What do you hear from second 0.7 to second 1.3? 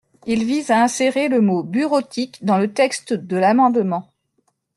à insérer